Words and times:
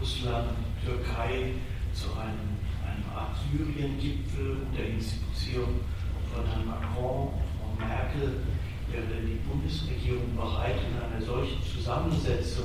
Russland, 0.00 0.48
Türkei 0.84 1.54
zu 1.92 2.12
einem, 2.14 2.56
einem 2.84 3.04
Art 3.14 3.36
Syrien-Gipfel 3.50 4.56
unter 4.64 4.84
Institution 4.84 5.80
von 6.32 6.44
Herrn 6.46 6.66
Macron, 6.66 7.28
Frau 7.58 7.74
Merkel. 7.78 8.40
Wäre 8.90 9.20
die 9.20 9.38
Bundesregierung 9.46 10.34
bereit, 10.34 10.76
in 10.80 10.96
einer 10.96 11.24
solchen 11.24 11.58
Zusammensetzung 11.62 12.64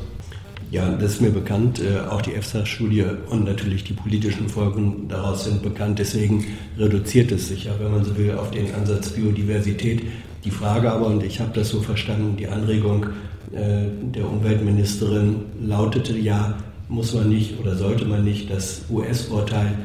ja, 0.74 0.90
das 0.90 1.14
ist 1.14 1.22
mir 1.22 1.30
bekannt. 1.30 1.80
Äh, 1.80 2.00
auch 2.10 2.22
die 2.22 2.34
EFSA-Studie 2.34 3.06
und 3.30 3.46
natürlich 3.46 3.84
die 3.84 3.94
politischen 3.94 4.50
Folgen 4.50 5.08
daraus 5.08 5.44
sind 5.44 5.62
bekannt. 5.62 6.00
Deswegen 6.00 6.46
reduziert 6.80 7.32
es 7.32 7.48
sich 7.48 7.66
ja, 7.66 7.74
wenn 7.80 7.92
man 7.92 8.04
so 8.04 8.18
will, 8.18 8.32
auf 8.34 8.50
den 8.50 8.74
Ansatz 8.74 9.10
Biodiversität. 9.10 10.02
Die 10.44 10.50
Frage 10.50 10.92
aber, 10.92 11.06
und 11.08 11.24
ich 11.24 11.40
habe 11.40 11.52
das 11.54 11.70
so 11.70 11.82
verstanden, 11.82 12.38
die 12.38 12.48
Anregung 12.48 13.06
äh, 13.52 13.84
der 14.16 14.28
Umweltministerin 14.28 15.46
lautete 15.62 16.18
ja, 16.18 16.58
muss 16.90 17.14
man 17.14 17.30
nicht 17.30 17.60
oder 17.60 17.76
sollte 17.76 18.06
man 18.06 18.24
nicht 18.24 18.50
das 18.52 18.84
US-Urteil 18.90 19.78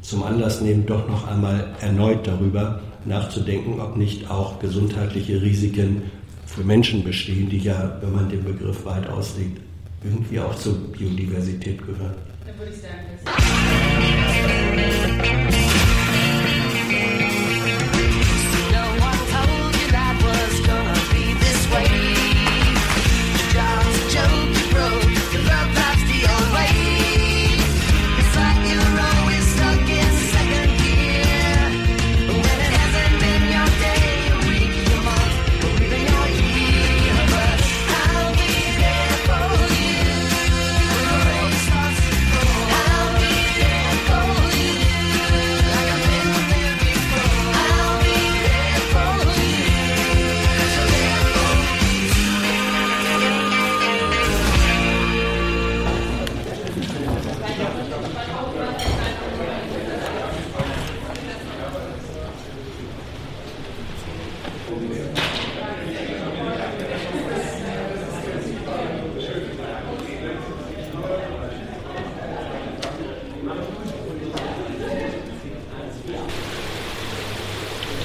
zum 0.00 0.22
Anlass 0.22 0.60
nehmen, 0.60 0.86
doch 0.86 1.08
noch 1.08 1.26
einmal 1.26 1.66
erneut 1.80 2.26
darüber 2.26 2.80
nachzudenken, 3.04 3.80
ob 3.80 3.96
nicht 3.96 4.30
auch 4.30 4.58
gesundheitliche 4.58 5.40
Risiken 5.40 6.02
für 6.46 6.62
Menschen 6.62 7.04
bestehen, 7.04 7.48
die 7.48 7.58
ja, 7.58 7.98
wenn 8.00 8.12
man 8.12 8.28
den 8.28 8.44
Begriff 8.44 8.84
weit 8.84 9.08
auslegt, 9.08 9.60
irgendwie 10.02 10.40
auch 10.40 10.54
zur 10.54 10.74
Biodiversität 10.74 11.78
gehören. 11.78 12.14
Dann 12.46 12.58
würde 12.58 12.72
ich 12.72 12.80
sagen, 12.80 12.98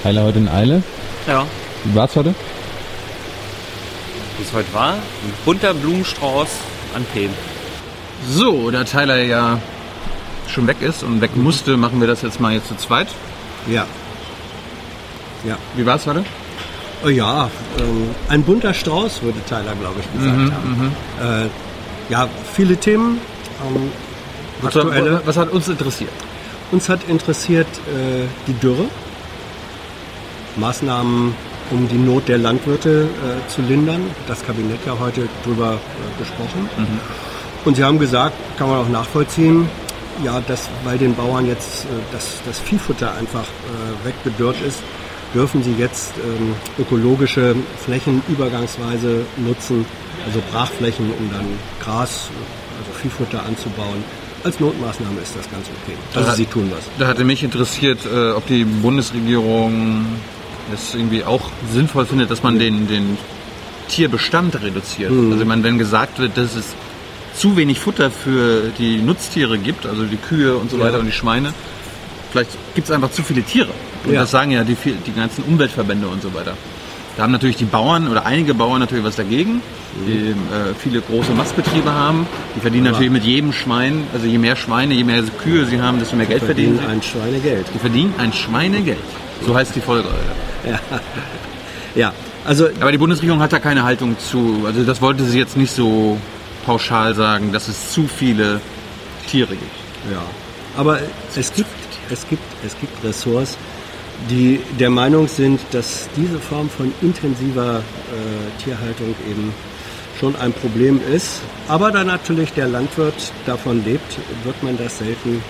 Tyler 0.03 0.23
heute 0.23 0.39
in 0.39 0.49
Eile? 0.49 0.83
Ja. 1.27 1.45
Wie 1.85 1.95
war's 1.95 2.13
heute? 2.17 2.35
Wie 4.37 4.43
es 4.43 4.51
heute 4.51 4.73
war? 4.73 4.95
Ein 4.95 5.33
bunter 5.45 5.73
Blumenstrauß 5.73 6.49
an 6.93 7.05
Themen. 7.13 7.33
So, 8.29 8.69
da 8.69 8.83
Tyler 8.83 9.21
ja 9.23 9.59
schon 10.49 10.67
weg 10.67 10.81
ist 10.81 11.03
und 11.03 11.21
weg 11.21 11.37
musste, 11.37 11.77
machen 11.77 12.01
wir 12.01 12.07
das 12.07 12.21
jetzt 12.21 12.41
mal 12.41 12.51
jetzt 12.51 12.67
zu 12.67 12.75
zweit. 12.75 13.07
Ja. 13.65 13.85
Ja. 15.45 15.57
Wie 15.77 15.85
war's 15.85 16.05
heute? 16.05 16.25
Oh 17.05 17.07
ja, 17.07 17.49
ähm, 17.79 18.09
ein 18.27 18.43
bunter 18.43 18.73
Strauß, 18.73 19.21
würde 19.21 19.39
Tyler, 19.47 19.73
glaube 19.79 20.01
ich, 20.01 20.19
gesagt 20.19 20.37
mhm, 20.37 20.53
haben. 20.53 20.91
Mhm. 21.19 21.45
Äh, 21.45 21.49
ja, 22.09 22.27
viele 22.53 22.75
Themen. 22.75 23.21
Ähm, 23.65 23.89
aktuelle. 24.65 25.21
Was 25.23 25.37
hat 25.37 25.49
uns 25.49 25.69
interessiert? 25.69 26.11
Uns 26.73 26.89
hat 26.89 27.07
interessiert 27.07 27.67
äh, 27.87 28.27
die 28.47 28.53
Dürre. 28.53 28.85
Maßnahmen, 30.57 31.33
um 31.71 31.87
die 31.87 31.97
Not 31.97 32.27
der 32.27 32.37
Landwirte 32.37 33.03
äh, 33.07 33.49
zu 33.49 33.61
lindern. 33.61 34.01
Das 34.27 34.43
Kabinett 34.45 34.79
ja 34.85 34.97
heute 34.99 35.27
darüber 35.43 35.73
äh, 35.73 36.19
gesprochen. 36.19 36.69
Mhm. 36.77 36.99
Und 37.65 37.75
Sie 37.75 37.83
haben 37.83 37.99
gesagt, 37.99 38.35
kann 38.57 38.69
man 38.69 38.79
auch 38.79 38.89
nachvollziehen, 38.89 39.69
ja, 40.23 40.41
dass 40.41 40.69
weil 40.83 40.97
den 40.97 41.15
Bauern 41.15 41.45
jetzt 41.47 41.85
äh, 41.85 41.87
das, 42.11 42.41
das 42.45 42.59
Viehfutter 42.59 43.15
einfach 43.15 43.43
äh, 43.43 44.05
weggedörrt 44.05 44.57
ist, 44.67 44.79
dürfen 45.33 45.63
sie 45.63 45.73
jetzt 45.73 46.13
ähm, 46.17 46.53
ökologische 46.77 47.55
Flächen 47.83 48.21
übergangsweise 48.27 49.25
nutzen, 49.37 49.85
also 50.25 50.41
Brachflächen, 50.51 51.09
um 51.17 51.31
dann 51.31 51.45
Gras, 51.83 52.29
also 52.79 52.99
Viehfutter 53.01 53.43
anzubauen. 53.43 54.03
Als 54.43 54.59
Notmaßnahme 54.59 55.21
ist 55.21 55.35
das 55.37 55.49
ganz 55.49 55.67
okay. 55.83 55.97
Also 56.13 56.29
da, 56.29 56.35
sie 56.35 56.45
tun 56.45 56.69
was. 56.75 56.83
Da 56.99 57.07
hatte 57.07 57.23
mich 57.23 57.43
interessiert, 57.43 57.99
äh, 58.05 58.31
ob 58.31 58.45
die 58.47 58.65
Bundesregierung 58.65 60.05
es 60.73 60.93
irgendwie 60.95 61.23
auch 61.23 61.49
sinnvoll 61.71 62.05
findet, 62.05 62.31
dass 62.31 62.43
man 62.43 62.59
den, 62.59 62.87
den 62.87 63.17
Tierbestand 63.89 64.61
reduziert. 64.61 65.11
Mhm. 65.11 65.33
Also 65.33 65.47
wenn 65.47 65.77
gesagt 65.77 66.19
wird, 66.19 66.37
dass 66.37 66.55
es 66.55 66.73
zu 67.35 67.57
wenig 67.57 67.79
Futter 67.79 68.11
für 68.11 68.71
die 68.77 68.97
Nutztiere 68.97 69.57
gibt, 69.57 69.85
also 69.85 70.03
die 70.03 70.17
Kühe 70.17 70.55
und 70.55 70.69
so 70.69 70.79
weiter 70.79 70.99
und 70.99 71.07
die 71.07 71.11
Schweine, 71.11 71.53
vielleicht 72.31 72.51
gibt 72.75 72.87
es 72.87 72.91
einfach 72.91 73.11
zu 73.11 73.23
viele 73.23 73.43
Tiere. 73.43 73.71
Und 74.05 74.13
ja. 74.13 74.21
das 74.21 74.31
sagen 74.31 74.51
ja 74.51 74.63
die, 74.63 74.75
die 74.75 75.13
ganzen 75.13 75.43
Umweltverbände 75.43 76.07
und 76.07 76.21
so 76.21 76.33
weiter. 76.33 76.55
Da 77.15 77.23
haben 77.23 77.31
natürlich 77.31 77.57
die 77.57 77.65
Bauern 77.65 78.07
oder 78.07 78.25
einige 78.25 78.55
Bauern 78.55 78.79
natürlich 78.79 79.03
was 79.03 79.15
dagegen, 79.15 79.61
die 80.07 80.31
äh, 80.31 80.73
viele 80.77 80.99
große 80.99 81.31
Mastbetriebe 81.31 81.91
haben. 81.91 82.25
Die 82.55 82.59
verdienen 82.59 82.87
Aber 82.87 82.93
natürlich 82.93 83.11
mit 83.11 83.23
jedem 83.23 83.53
Schwein, 83.53 84.07
also 84.13 84.25
je 84.25 84.39
mehr 84.39 84.55
Schweine, 84.55 84.95
je 84.95 85.03
mehr 85.03 85.21
Kühe 85.43 85.65
sie 85.65 85.79
haben, 85.79 85.99
desto 85.99 86.15
mehr 86.15 86.25
Geld 86.25 86.41
verdienen, 86.41 86.79
verdienen 86.79 87.01
sie. 87.01 87.07
ein 87.07 87.21
Schweinegeld. 87.21 87.67
Die 87.73 87.79
verdienen 87.79 88.13
ein 88.17 88.33
Schweinegeld. 88.33 88.97
So 89.45 89.55
heißt 89.55 89.75
die 89.75 89.81
Folge. 89.81 90.09
Ja. 90.69 90.79
ja, 91.95 92.13
also. 92.45 92.69
Aber 92.79 92.91
die 92.91 92.97
Bundesregierung 92.97 93.41
hat 93.41 93.51
da 93.51 93.59
keine 93.59 93.83
Haltung 93.83 94.17
zu. 94.17 94.63
Also 94.65 94.83
das 94.83 95.01
wollte 95.01 95.25
sie 95.25 95.37
jetzt 95.37 95.57
nicht 95.57 95.71
so 95.71 96.17
pauschal 96.65 97.13
sagen, 97.15 97.51
dass 97.51 97.67
es 97.67 97.91
zu 97.91 98.07
viele 98.07 98.61
Tiere 99.27 99.55
gibt. 99.55 99.75
Ja, 100.11 100.23
aber 100.77 100.99
es 101.35 101.53
gibt, 101.53 101.69
es 102.09 102.27
gibt, 102.27 102.43
es 102.65 102.77
gibt 102.79 103.03
Ressorts, 103.03 103.57
die 104.29 104.61
der 104.79 104.89
Meinung 104.89 105.27
sind, 105.27 105.59
dass 105.71 106.09
diese 106.15 106.39
Form 106.39 106.69
von 106.69 106.93
intensiver 107.01 107.79
äh, 107.79 108.63
Tierhaltung 108.63 109.15
eben 109.29 109.53
schon 110.19 110.35
ein 110.35 110.53
Problem 110.53 110.99
ist. 111.13 111.41
Aber 111.67 111.91
da 111.91 112.03
natürlich 112.03 112.53
der 112.53 112.67
Landwirt 112.67 113.31
davon 113.45 113.83
lebt, 113.83 114.17
wird 114.43 114.61
man 114.63 114.77
das 114.77 114.99
selten, 114.99 115.41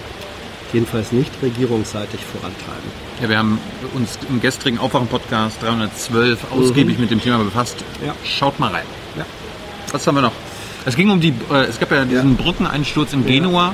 jedenfalls 0.74 1.12
nicht 1.12 1.32
regierungsseitig 1.42 2.20
vorantreiben. 2.20 2.90
Ja, 3.22 3.30
wir 3.30 3.38
haben 3.38 3.60
uns 3.94 4.18
im 4.30 4.42
gestrigen 4.42 4.80
Aufwachen-Podcast 4.80 5.62
312 5.62 6.52
ausgiebig 6.52 6.96
mhm. 6.96 7.02
mit 7.02 7.12
dem 7.12 7.22
Thema 7.22 7.38
befasst. 7.38 7.78
Ja. 8.06 8.16
Schaut 8.26 8.60
mal 8.60 8.72
rein. 8.72 8.86
Ja. 9.18 9.26
Was 9.92 10.06
haben 10.08 10.16
wir 10.16 10.22
noch? 10.22 10.34
Es 10.86 10.96
ging 10.96 11.10
um 11.10 11.22
die, 11.22 11.34
äh, 11.52 11.66
es 11.70 11.80
gab 11.80 11.92
ja 11.92 12.04
diesen 12.04 12.38
ja. 12.38 12.44
Brückeneinsturz 12.44 13.14
in 13.14 13.26
Genua. 13.26 13.74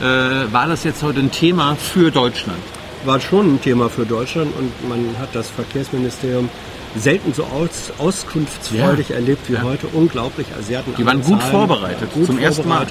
Äh, 0.00 0.04
war 0.52 0.66
das 0.66 0.84
jetzt 0.84 1.02
heute 1.02 1.20
ein 1.20 1.30
Thema 1.30 1.76
für 1.76 2.10
Deutschland? 2.10 2.58
War 3.04 3.20
schon 3.20 3.54
ein 3.54 3.62
Thema 3.62 3.88
für 3.88 4.04
Deutschland 4.04 4.52
und 4.58 4.88
man 4.88 5.16
hat 5.18 5.30
das 5.34 5.48
Verkehrsministerium 5.48 6.50
selten 6.96 7.32
so 7.32 7.44
aus, 7.44 7.92
auskunftsfreudig 7.98 9.12
erlebt 9.12 9.48
wie 9.48 9.58
heute. 9.58 9.86
Unglaublich. 9.92 10.48
Also 10.54 10.68
sie 10.68 10.76
hatten 10.76 10.94
die 10.96 11.06
waren 11.06 11.22
gut 11.22 11.40
Zahlen, 11.40 11.52
vorbereitet, 11.52 12.12
gut 12.12 12.26
zum 12.26 12.38
ersten 12.38 12.68
Mal 12.68 12.86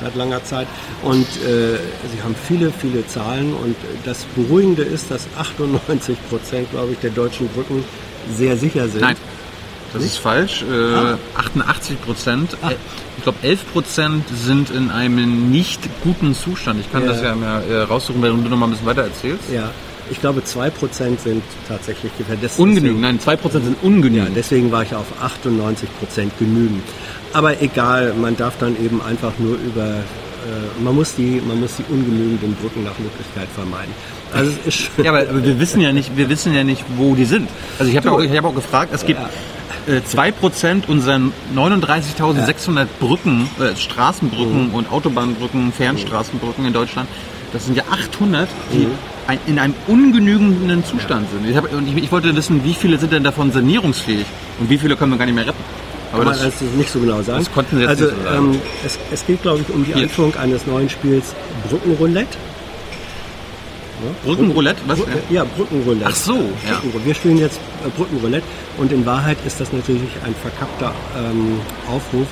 seit 0.00 0.14
langer 0.14 0.44
Zeit. 0.44 0.66
Und 1.02 1.26
äh, 1.26 1.76
sie 2.12 2.22
haben 2.22 2.34
viele, 2.46 2.70
viele 2.70 3.06
Zahlen. 3.06 3.52
Und 3.54 3.76
das 4.04 4.24
Beruhigende 4.36 4.82
ist, 4.82 5.10
dass 5.10 5.26
98 5.36 6.16
Prozent, 6.28 6.70
glaube 6.70 6.92
ich, 6.92 6.98
der 6.98 7.10
deutschen 7.10 7.48
Brücken 7.48 7.84
sehr 8.34 8.56
sicher 8.56 8.88
sind. 8.88 9.00
Nein. 9.00 9.16
Das 9.92 10.02
Nicht? 10.02 10.12
ist 10.12 10.18
falsch. 10.18 10.64
Äh, 10.70 10.94
ah. 10.94 11.18
88 11.36 12.02
Prozent. 12.02 12.56
Ah. 12.62 12.72
Ich 13.16 13.22
glaube, 13.22 13.38
11 13.42 13.72
Prozent 13.72 14.24
sind 14.28 14.70
in 14.70 14.90
einem 14.90 15.50
nicht 15.50 15.80
guten 16.04 16.34
Zustand. 16.34 16.80
Ich 16.80 16.92
kann 16.92 17.02
ja. 17.04 17.08
das 17.08 17.22
ja 17.22 17.34
mal 17.34 17.62
äh, 17.62 17.78
raussuchen, 17.82 18.22
wenn 18.22 18.44
du 18.44 18.50
noch 18.50 18.56
mal 18.56 18.66
ein 18.66 18.70
bisschen 18.72 18.86
weiter 18.86 19.02
erzählst. 19.02 19.44
Ja. 19.52 19.70
Ich 20.10 20.20
glaube, 20.20 20.40
2% 20.40 21.18
sind 21.18 21.42
tatsächlich 21.68 22.16
gefährdet. 22.16 22.50
Ungenügend, 22.56 23.02
nein, 23.02 23.18
2% 23.18 23.50
sind 23.50 23.76
ungenügend. 23.82 24.28
Ja, 24.28 24.34
deswegen 24.34 24.72
war 24.72 24.82
ich 24.82 24.94
auf 24.94 25.06
98% 25.22 26.30
genügend. 26.38 26.82
Aber 27.32 27.60
egal, 27.60 28.14
man 28.14 28.36
darf 28.36 28.58
dann 28.58 28.76
eben 28.82 29.02
einfach 29.02 29.32
nur 29.38 29.56
über, 29.56 29.86
äh, 29.86 30.82
man, 30.82 30.94
muss 30.94 31.14
die, 31.14 31.42
man 31.46 31.60
muss 31.60 31.76
die 31.76 31.84
ungenügenden 31.92 32.54
Brücken 32.56 32.84
nach 32.84 32.98
Möglichkeit 32.98 33.48
vermeiden. 33.54 33.92
Also 34.32 34.52
es 34.66 34.80
ist 34.80 34.90
ja, 35.02 35.10
aber, 35.10 35.20
aber, 35.20 35.44
wir 35.44 35.58
wissen 35.58 35.80
ja 35.80 35.92
nicht, 35.92 36.16
wir 36.16 36.28
wissen 36.28 36.54
ja 36.54 36.64
nicht, 36.64 36.84
wo 36.96 37.14
die 37.14 37.24
sind. 37.24 37.48
Also 37.78 37.90
ich 37.90 37.96
habe 37.96 38.08
ja 38.08 38.14
auch, 38.14 38.36
hab 38.36 38.44
auch 38.44 38.54
gefragt, 38.54 38.90
es 38.94 39.04
gibt, 39.04 39.20
ja. 39.86 39.94
äh, 39.94 40.00
2% 40.00 40.86
unserer 40.86 41.20
39.600 41.54 42.86
Brücken, 43.00 43.48
äh, 43.58 43.76
Straßenbrücken 43.76 44.70
und 44.70 44.90
Autobahnbrücken, 44.90 45.72
Fernstraßenbrücken 45.72 46.66
in 46.66 46.72
Deutschland, 46.72 47.08
das 47.52 47.64
sind 47.64 47.76
ja 47.76 47.84
800, 47.90 48.48
die 48.72 48.86
ein, 49.26 49.38
in 49.46 49.58
einem 49.58 49.74
ungenügenden 49.86 50.84
Zustand 50.84 51.28
sind. 51.30 51.48
Ich, 51.48 51.56
hab, 51.56 51.72
und 51.72 51.88
ich, 51.88 52.04
ich 52.04 52.12
wollte 52.12 52.34
wissen, 52.34 52.64
wie 52.64 52.74
viele 52.74 52.98
sind 52.98 53.12
denn 53.12 53.24
davon 53.24 53.52
sanierungsfähig 53.52 54.26
und 54.60 54.68
wie 54.68 54.78
viele 54.78 54.96
können 54.96 55.12
wir 55.12 55.18
gar 55.18 55.26
nicht 55.26 55.34
mehr 55.34 55.46
retten. 55.46 55.77
Aber 56.12 56.24
Kann 56.24 56.32
man 56.34 56.42
das, 56.44 56.58
das 56.58 56.62
nicht 56.76 56.90
so 56.90 57.00
genau 57.00 57.20
sagen. 57.22 57.38
das 57.44 57.52
konnten 57.52 57.76
Sie 57.76 57.82
jetzt 57.82 57.90
also, 57.90 58.04
nicht 58.06 58.16
so 58.16 58.22
sagen. 58.24 58.52
Ähm, 58.54 58.60
es, 58.86 58.98
es 59.12 59.26
geht, 59.26 59.42
glaube 59.42 59.60
ich, 59.60 59.74
um 59.74 59.84
die 59.84 59.92
Hier. 59.92 60.02
Einführung 60.04 60.34
eines 60.36 60.66
neuen 60.66 60.88
Spiels 60.88 61.34
Brückenroulette. 61.68 62.36
Brückenroulette? 64.24 64.80
Was? 64.86 65.00
Brü- 65.00 65.06
ja, 65.30 65.44
Brückenroulette. 65.44 66.06
Ach 66.08 66.14
so, 66.14 66.34
ja. 66.68 66.80
Wir 67.04 67.14
spielen 67.14 67.38
jetzt 67.38 67.58
äh, 67.84 67.88
Brückenroulette 67.96 68.46
und 68.76 68.92
in 68.92 69.04
Wahrheit 69.04 69.38
ist 69.44 69.60
das 69.60 69.72
natürlich 69.72 70.02
ein 70.24 70.34
verkappter 70.40 70.92
ähm, 71.16 71.60
Aufruf. 71.90 72.26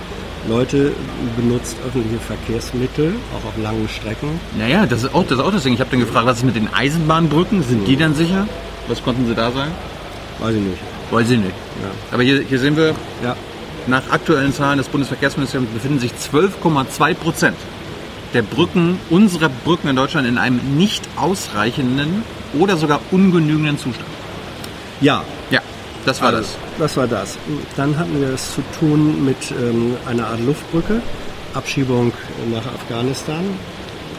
Leute, 0.49 0.93
benutzt 1.37 1.76
öffentliche 1.84 2.20
Verkehrsmittel, 2.20 3.14
auch 3.34 3.49
auf 3.49 3.55
langen 3.61 3.88
Strecken. 3.88 4.38
Naja, 4.56 4.87
das 4.87 5.02
ist 5.02 5.12
auch 5.12 5.25
das, 5.25 5.38
ist 5.38 5.44
auch 5.44 5.50
das 5.52 5.64
Ding. 5.64 5.75
Ich 5.75 5.81
habe 5.81 5.90
dann 5.90 5.99
gefragt, 5.99 6.25
was 6.25 6.38
ist 6.38 6.44
mit 6.44 6.55
den 6.55 6.73
Eisenbahnbrücken? 6.73 7.64
Sind 7.64 7.88
die 7.88 7.96
dann 7.96 8.14
sicher? 8.14 8.46
Was 8.87 9.02
konnten 9.02 9.26
Sie 9.26 9.34
da 9.34 9.50
sagen? 9.50 9.73
Weiß 10.38 10.55
ich 10.55 10.61
nicht. 10.61 10.78
Weiß 11.11 11.28
ich 11.31 11.38
nicht. 11.38 11.50
Ja. 11.82 11.90
Aber 12.12 12.23
hier, 12.23 12.44
hier 12.49 12.61
sehen 12.61 12.76
wir, 12.76 12.94
Ja, 13.25 13.34
nach 13.88 14.11
aktuellen 14.11 14.53
Zahlen 14.53 14.79
des 14.79 14.88
Bundesverkehrsministeriums 14.88 15.71
befinden 15.73 15.99
sich 15.99 16.12
12,2 16.12 17.15
Prozent 17.15 17.56
der 18.35 18.43
Brücken, 18.43 18.99
unserer 19.11 19.49
Brücken 19.49 19.88
in 19.88 19.97
Deutschland 19.97 20.27
in 20.27 20.38
einem 20.38 20.61
nicht 20.77 21.09
ausreichenden 21.17 22.23
oder 22.59 22.77
sogar 22.77 23.00
ungenügenden 23.11 23.79
Zustand. 23.79 24.09
ja 25.00 25.23
Ja, 25.50 25.61
das 26.05 26.21
war 26.21 26.29
also, 26.29 26.41
das. 26.41 26.56
Das 26.79 26.97
war 26.97 27.06
das. 27.06 27.38
Dann 27.77 27.97
hatten 27.99 28.21
wir 28.21 28.29
es 28.35 28.55
zu 28.55 28.62
tun 28.79 29.25
mit 29.25 29.37
ähm, 29.53 29.97
einer 30.06 30.27
Art 30.27 30.41
Luftbrücke, 30.44 31.00
Abschiebung 31.55 32.12
nach 32.53 32.67
Afghanistan. 32.67 33.44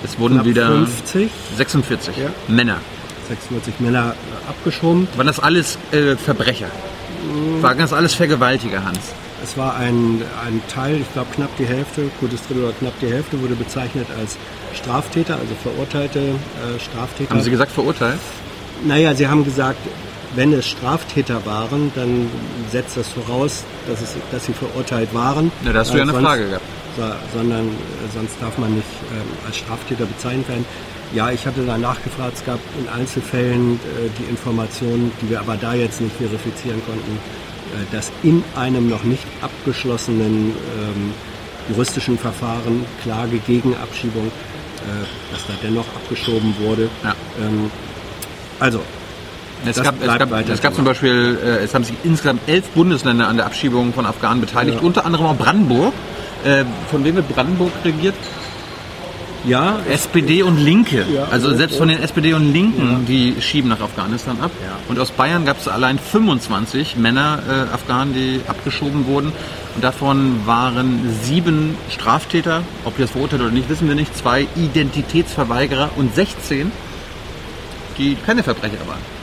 Es 0.03 0.17
wurden 0.19 0.43
wieder 0.45 0.67
50, 0.67 1.29
46 1.57 2.17
Ja. 2.17 2.29
Männer. 2.47 2.77
46 3.29 3.79
Männer 3.79 4.13
äh, 4.45 4.49
abgeschoben. 4.49 5.07
Waren 5.15 5.27
das 5.27 5.39
alles 5.39 5.77
äh, 5.91 6.15
Verbrecher? 6.15 6.67
Waren 7.61 7.77
das 7.79 7.93
alles 7.93 8.13
Vergewaltiger, 8.13 8.83
Hans? 8.85 8.99
Es 9.43 9.57
war 9.57 9.75
ein, 9.75 10.21
ein 10.45 10.61
Teil, 10.67 10.99
ich 11.01 11.13
glaube 11.13 11.27
knapp 11.35 11.55
die 11.57 11.65
Hälfte, 11.65 12.09
gutes 12.19 12.45
Drittel 12.47 12.63
oder 12.63 12.73
knapp 12.73 12.99
die 13.01 13.07
Hälfte, 13.07 13.39
wurde 13.41 13.55
bezeichnet 13.55 14.07
als 14.19 14.37
Straftäter, 14.73 15.35
also 15.35 15.53
verurteilte 15.61 16.19
äh, 16.19 16.79
Straftäter. 16.79 17.29
Haben 17.29 17.41
Sie 17.41 17.51
gesagt 17.51 17.71
verurteilt? 17.71 18.19
Naja, 18.85 19.13
Sie 19.15 19.27
haben 19.27 19.43
gesagt, 19.43 19.79
wenn 20.35 20.53
es 20.53 20.67
Straftäter 20.67 21.45
waren, 21.45 21.91
dann 21.95 22.29
setzt 22.71 22.97
das 22.97 23.09
voraus, 23.09 23.63
dass, 23.87 24.01
es, 24.01 24.15
dass 24.31 24.45
sie 24.45 24.53
verurteilt 24.53 25.13
waren. 25.13 25.51
Na, 25.63 25.71
da 25.71 25.79
hast 25.79 25.93
du 25.93 25.97
ja 25.97 26.03
eine 26.03 26.13
Frage 26.13 26.47
gehabt. 26.47 26.65
So, 26.95 27.03
sondern 27.37 27.67
äh, 27.67 27.71
sonst 28.13 28.35
darf 28.41 28.57
man 28.57 28.73
nicht 28.73 28.87
ähm, 29.11 29.21
als 29.45 29.57
Straftäter 29.57 30.05
bezeichnet 30.05 30.47
werden. 30.49 30.65
Ja, 31.13 31.31
ich 31.31 31.45
hatte 31.45 31.63
da 31.65 31.77
nachgefragt, 31.77 32.33
es 32.35 32.45
gab 32.45 32.59
in 32.79 32.89
Einzelfällen 32.89 33.75
äh, 33.75 34.09
die 34.19 34.29
Informationen, 34.29 35.11
die 35.21 35.29
wir 35.29 35.39
aber 35.39 35.55
da 35.55 35.73
jetzt 35.73 36.01
nicht 36.01 36.15
verifizieren 36.17 36.81
konnten, 36.85 37.19
dass 37.91 38.11
in 38.23 38.43
einem 38.55 38.89
noch 38.89 39.03
nicht 39.03 39.23
abgeschlossenen 39.41 40.53
ähm, 40.79 41.13
juristischen 41.69 42.17
Verfahren, 42.17 42.85
Klage 43.03 43.39
gegen 43.39 43.75
Abschiebung, 43.75 44.27
äh, 44.27 45.33
dass 45.33 45.45
da 45.47 45.53
dennoch 45.61 45.87
abgeschoben 45.95 46.55
wurde. 46.59 46.89
Ja. 47.03 47.15
Ähm, 47.41 47.69
also, 48.59 48.81
Es 49.65 49.81
gab, 49.81 49.95
es, 50.01 50.17
gab, 50.17 50.31
es 50.49 50.61
gab 50.61 50.75
zum 50.75 50.85
Beispiel, 50.85 51.37
äh, 51.43 51.63
es 51.63 51.73
haben 51.73 51.83
sich 51.83 51.95
insgesamt 52.03 52.41
elf 52.47 52.65
Bundesländer 52.69 53.27
an 53.27 53.37
der 53.37 53.45
Abschiebung 53.47 53.93
von 53.93 54.05
Afghanen 54.05 54.39
beteiligt, 54.41 54.81
unter 54.81 55.05
anderem 55.05 55.25
auch 55.25 55.35
Brandenburg. 55.35 55.93
Äh, 56.45 56.63
von 56.91 57.03
wem 57.03 57.15
wird 57.15 57.27
Brandenburg 57.29 57.71
regiert? 57.83 58.15
Ja, 59.47 59.79
SPD 59.89 60.43
und 60.43 60.57
Linke. 60.57 61.05
Ja, 61.13 61.25
also 61.25 61.49
ja, 61.49 61.57
selbst 61.57 61.73
ja. 61.73 61.79
von 61.79 61.87
den 61.87 61.99
SPD 61.99 62.33
und 62.33 62.51
Linken, 62.51 63.05
die 63.07 63.35
schieben 63.41 63.69
nach 63.69 63.81
Afghanistan 63.81 64.39
ab. 64.41 64.51
Ja. 64.61 64.77
Und 64.89 64.99
aus 64.99 65.11
Bayern 65.11 65.45
gab 65.45 65.59
es 65.59 65.67
allein 65.67 65.99
25 65.99 66.97
Männer, 66.97 67.39
äh, 67.47 67.73
Afghanen, 67.73 68.13
die 68.13 68.41
abgeschoben 68.47 69.07
wurden. 69.07 69.31
Und 69.75 69.83
davon 69.83 70.45
waren 70.45 71.01
sieben 71.23 71.75
Straftäter, 71.89 72.63
ob 72.85 72.95
die 72.95 73.03
das 73.03 73.11
verurteilt 73.11 73.41
oder 73.41 73.51
nicht, 73.51 73.69
wissen 73.69 73.87
wir 73.87 73.95
nicht. 73.95 74.15
Zwei 74.15 74.47
Identitätsverweigerer 74.55 75.91
und 75.95 76.13
16, 76.15 76.71
die 77.97 78.15
keine 78.25 78.43
Verbrecher 78.43 78.85
waren. 78.87 79.17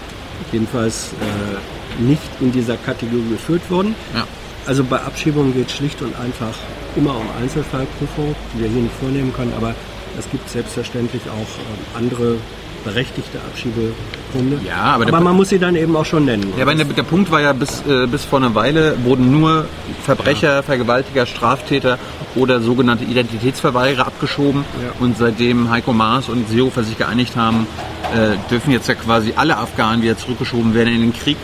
jedenfalls 0.53 1.11
äh, 1.21 2.03
nicht 2.03 2.23
in 2.41 2.53
dieser 2.53 2.77
Kategorie 2.77 3.31
geführt 3.31 3.63
wurden. 3.69 3.95
Ja. 4.15 4.27
Also 4.67 4.83
bei 4.85 5.01
Abschiebungen 5.01 5.53
geht 5.55 5.69
es 5.69 5.77
schlicht 5.77 6.01
und 6.01 6.15
einfach 6.19 6.55
immer 6.97 7.17
um 7.17 7.27
Einzelfallprüfung, 7.41 8.35
die 8.55 8.61
wir 8.63 8.69
hier 8.69 8.83
nicht 8.83 8.95
vornehmen 8.99 9.33
können, 9.35 9.53
aber 9.57 9.75
es 10.19 10.31
gibt 10.31 10.49
selbstverständlich 10.49 11.23
auch 11.29 11.35
ähm, 11.37 12.05
andere 12.05 12.37
berechtigte 12.85 13.39
Abschiebegründe. 13.39 14.61
Ja, 14.67 14.83
aber 14.95 15.09
aber 15.09 15.21
man 15.21 15.37
muss 15.37 15.49
sie 15.49 15.59
dann 15.59 15.75
eben 15.75 15.97
auch 15.97 16.05
schon 16.05 16.27
nennen. 16.27 16.53
Ja, 16.57 16.63
aber 16.63 16.75
der, 16.75 16.85
der 16.85 17.03
Punkt 17.03 17.31
war 17.31 17.41
ja, 17.41 17.53
bis, 17.53 17.83
äh, 17.89 18.07
bis 18.07 18.25
vor 18.25 18.39
einer 18.39 18.55
Weile 18.55 18.97
wurden 19.05 19.31
nur 19.31 19.67
Verbrecher, 20.05 20.63
Vergewaltiger, 20.63 21.25
Straftäter 21.27 21.99
oder 22.35 22.61
sogenannte 22.61 23.05
Identitätsverweigerer 23.05 24.07
abgeschoben. 24.07 24.65
Ja. 24.83 24.93
Und 25.01 25.17
seitdem 25.17 25.71
Heiko 25.71 25.93
Maas 25.93 26.29
und 26.29 26.49
Seehofer 26.49 26.85
sich 26.85 26.99
geeinigt 26.99 27.37
haben, 27.37 27.67
äh, 28.15 28.37
dürfen 28.51 28.71
jetzt 28.71 28.87
ja 28.87 28.95
quasi 28.95 29.33
alle 29.35 29.57
Afghanen 29.57 30.03
wieder 30.03 30.19
zurückgeschoben 30.19 30.75
werden 30.75 30.95
in 30.95 31.01
den 31.01 31.13
Krieg. 31.15 31.39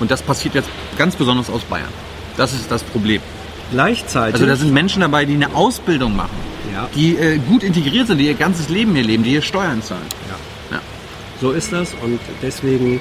Und 0.00 0.10
das 0.10 0.22
passiert 0.22 0.54
jetzt 0.54 0.68
ganz 0.96 1.16
besonders 1.16 1.50
aus 1.50 1.62
Bayern. 1.62 1.88
Das 2.36 2.52
ist 2.52 2.70
das 2.70 2.82
Problem. 2.82 3.20
Gleichzeitig, 3.72 4.34
Also 4.34 4.46
da 4.46 4.56
sind 4.56 4.72
Menschen 4.72 5.00
dabei, 5.00 5.24
die 5.24 5.34
eine 5.34 5.54
Ausbildung 5.54 6.14
machen, 6.14 6.36
Ja. 6.72 6.88
die 6.94 7.16
äh, 7.16 7.38
gut 7.38 7.62
integriert 7.62 8.06
sind, 8.06 8.18
die 8.18 8.26
ihr 8.26 8.34
ganzes 8.34 8.68
Leben 8.68 8.94
hier 8.94 9.04
leben, 9.04 9.22
die 9.24 9.30
hier 9.30 9.42
Steuern 9.42 9.82
zahlen. 9.82 10.06
ja, 10.30 10.76
Ja. 10.76 10.82
so 11.40 11.50
ist 11.52 11.72
das 11.72 11.92
und 12.02 12.20
deswegen 12.42 13.00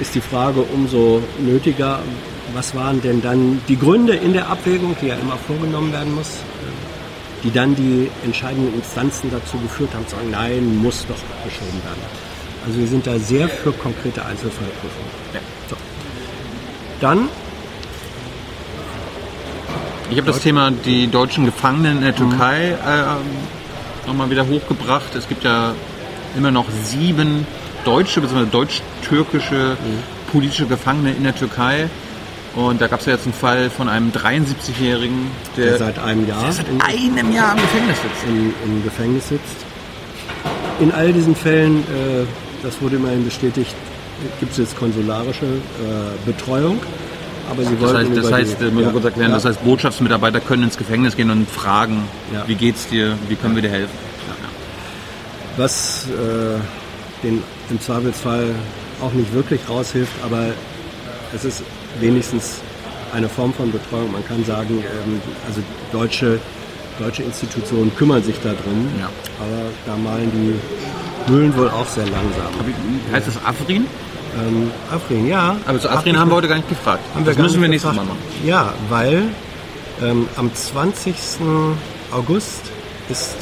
ist 0.00 0.14
die 0.14 0.20
Frage 0.20 0.60
umso 0.62 1.20
nötiger, 1.40 2.00
was 2.54 2.74
waren 2.74 3.02
denn 3.02 3.20
dann 3.20 3.60
die 3.68 3.78
Gründe 3.78 4.14
in 4.14 4.32
der 4.32 4.48
Abwägung, 4.48 4.96
die 5.02 5.08
ja 5.08 5.16
immer 5.16 5.36
vorgenommen 5.46 5.92
werden 5.92 6.14
muss, 6.14 6.28
äh, 6.28 7.42
die 7.44 7.50
dann 7.52 7.74
die 7.76 8.08
entscheidenden 8.24 8.74
Instanzen 8.74 9.30
dazu 9.30 9.58
geführt 9.58 9.90
haben, 9.94 10.06
zu 10.06 10.14
sagen, 10.16 10.30
nein, 10.30 10.78
muss 10.80 11.04
doch 11.06 11.16
abgeschoben 11.38 11.82
werden. 11.84 12.02
Also 12.66 12.78
wir 12.80 12.86
sind 12.88 13.06
da 13.06 13.18
sehr 13.18 13.48
für 13.48 13.72
konkrete 13.72 14.24
Einzelfallprüfungen. 14.24 15.10
Ja. 15.34 15.40
So. 15.70 15.76
Dann, 17.00 17.28
Ich 20.10 20.16
habe 20.16 20.26
das 20.26 20.40
Thema 20.40 20.70
die 20.70 21.06
deutschen 21.08 21.44
Gefangenen 21.44 21.98
in 21.98 22.02
der 22.02 22.14
Türkei 22.14 22.70
äh, 22.70 24.06
nochmal 24.06 24.30
wieder 24.30 24.46
hochgebracht. 24.48 25.14
Es 25.14 25.28
gibt 25.28 25.44
ja 25.44 25.74
immer 26.36 26.50
noch 26.50 26.64
sieben 26.84 27.46
deutsche 27.84 28.20
bzw. 28.20 28.46
deutsch-türkische 28.50 29.76
politische 30.32 30.66
Gefangene 30.66 31.12
in 31.12 31.24
der 31.24 31.34
Türkei. 31.34 31.90
Und 32.54 32.80
da 32.80 32.86
gab 32.86 33.00
es 33.00 33.06
ja 33.06 33.12
jetzt 33.12 33.24
einen 33.24 33.34
Fall 33.34 33.68
von 33.70 33.88
einem 33.88 34.10
73-Jährigen, 34.10 35.30
der, 35.56 35.66
der 35.66 35.78
seit 35.78 35.98
einem 35.98 36.26
Jahr 36.26 36.42
der 36.42 36.52
seit 36.52 36.68
in, 36.68 36.80
einem 36.80 37.32
Jahr 37.32 37.52
im 37.52 37.60
Gefängnis 37.60 37.96
sitzt. 38.00 38.24
im, 38.26 38.54
im 38.64 38.84
Gefängnis 38.84 39.28
sitzt. 39.28 39.56
In 40.80 40.92
all 40.92 41.12
diesen 41.12 41.36
Fällen, 41.36 41.80
äh, 41.80 42.24
das 42.62 42.80
wurde 42.80 42.96
immerhin 42.96 43.24
bestätigt, 43.24 43.74
gibt 44.40 44.52
es 44.52 44.58
jetzt 44.58 44.76
konsularische 44.78 45.44
äh, 45.44 46.26
Betreuung. 46.26 46.80
Aber 47.50 47.62
sie 47.64 47.76
Das 47.80 47.92
wollten 47.94 48.08
heißt, 48.14 48.24
das 48.24 48.32
heißt 48.32 48.56
die, 48.60 48.64
äh, 48.64 48.82
ja, 48.82 48.90
kurz 48.90 49.04
erklären, 49.04 49.30
ja, 49.30 49.34
das 49.36 49.44
heißt, 49.44 49.64
Botschaftsmitarbeiter 49.64 50.40
können 50.40 50.64
ins 50.64 50.76
Gefängnis 50.76 51.16
gehen 51.16 51.30
und 51.30 51.48
fragen, 51.50 52.02
Ja. 52.32 52.44
wie 52.46 52.54
geht's 52.54 52.88
dir, 52.88 53.16
wie 53.28 53.36
können 53.36 53.54
wir 53.54 53.62
dir 53.62 53.70
helfen. 53.70 54.08
was 55.56 56.06
äh, 56.08 56.60
den 57.24 57.42
im 57.68 57.80
Zweifelsfall 57.80 58.54
auch 59.02 59.12
nicht 59.12 59.32
wirklich 59.34 59.60
raushilft, 59.68 60.12
aber 60.24 60.46
es 61.34 61.44
ist 61.44 61.62
wenigstens 62.00 62.60
eine 63.12 63.28
Form 63.28 63.52
von 63.52 63.72
Betreuung. 63.72 64.12
Man 64.12 64.24
kann 64.26 64.44
sagen, 64.44 64.78
ähm, 64.84 65.20
also 65.48 65.60
deutsche, 65.90 66.38
deutsche 67.00 67.24
Institutionen 67.24 67.90
kümmern 67.96 68.22
sich 68.22 68.36
darum, 68.40 68.88
Ja. 69.00 69.06
aber 69.40 69.70
da 69.86 69.96
malen 69.96 70.30
die 70.32 71.30
Mühlen 71.32 71.56
wohl 71.56 71.68
auch 71.70 71.86
sehr 71.86 72.04
langsam. 72.04 72.52
Heißt 73.12 73.26
das 73.26 73.44
Afrin? 73.44 73.86
Ähm, 74.38 74.70
Afrin, 74.92 75.26
ja. 75.26 75.56
Aber 75.66 75.80
zu 75.80 75.90
Afrin 75.90 76.18
haben 76.18 76.30
wir 76.30 76.36
heute 76.36 76.48
gar 76.48 76.56
nicht 76.56 76.68
gefragt. 76.68 77.02
Haben 77.14 77.24
wir 77.24 77.30
das 77.30 77.36
gar 77.36 77.44
müssen 77.44 77.60
wir 77.60 77.68
nächstes 77.68 77.94
Mal 77.94 78.04
machen. 78.04 78.18
Ja, 78.44 78.72
weil 78.88 79.24
ähm, 80.02 80.28
am 80.36 80.54
20. 80.54 81.14
August 82.12 82.62
ist 83.08 83.36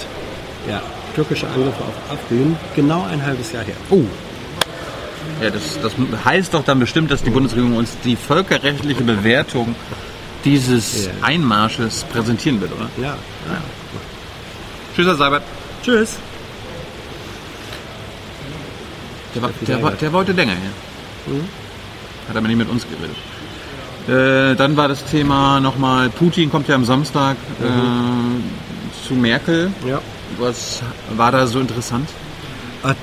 der 0.68 0.82
türkische 1.14 1.46
Angriff 1.48 1.74
auf 1.80 2.12
Afrin 2.18 2.56
genau 2.74 3.04
ein 3.10 3.22
halbes 3.24 3.52
Jahr 3.52 3.64
her. 3.64 3.76
Oh. 3.90 4.02
Ja, 5.42 5.50
das, 5.50 5.78
das 5.82 5.92
heißt 6.24 6.54
doch 6.54 6.64
dann 6.64 6.78
bestimmt, 6.78 7.10
dass 7.10 7.22
die 7.22 7.30
Bundesregierung 7.30 7.76
uns 7.76 7.96
die 8.04 8.16
völkerrechtliche 8.16 9.02
Bewertung 9.02 9.74
dieses 10.44 11.06
Ja. 11.06 11.10
Einmarsches 11.22 12.04
präsentieren 12.04 12.60
wird, 12.60 12.72
oder? 12.72 12.88
Ja. 13.02 13.16
Tschüss, 14.94 15.06
Herr 15.06 15.16
Seibert. 15.16 15.42
Tschüss. 15.82 16.16
Der 19.36 19.42
war, 19.42 19.50
der, 19.66 19.82
war, 19.82 19.90
der 19.92 20.12
war 20.12 20.20
heute 20.20 20.32
länger 20.32 20.52
hier. 21.26 21.34
Hat 22.28 22.36
aber 22.36 22.48
nicht 22.48 22.56
mit 22.56 22.68
uns 22.68 22.84
geredet. 22.88 23.16
Äh, 24.08 24.56
dann 24.56 24.76
war 24.76 24.88
das 24.88 25.04
Thema 25.04 25.60
nochmal, 25.60 26.08
Putin 26.10 26.50
kommt 26.50 26.68
ja 26.68 26.74
am 26.74 26.84
Samstag 26.84 27.36
äh, 27.60 29.06
zu 29.06 29.14
Merkel. 29.14 29.70
Ja. 29.86 30.00
Was 30.38 30.82
war 31.16 31.32
da 31.32 31.46
so 31.46 31.60
interessant? 31.60 32.08
Ah, 32.82 32.94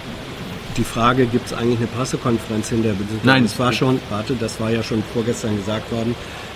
Die 0.78 0.84
Frage, 0.84 1.26
gibt 1.26 1.48
es 1.48 1.54
eigentlich 1.54 1.80
eine 1.80 1.88
Pressekonferenz 1.88 2.70
hinterher? 2.70 2.98
Nein. 3.24 3.44
Das 3.44 3.60
war 3.60 3.72
schon, 3.74 4.00
warte, 4.10 4.36
das 4.36 4.60
war 4.60 4.70
ja 4.72 4.82
schon 4.82 5.04
vorgestern 5.14 5.56
gesagt 5.58 5.92
worden. 5.92 6.16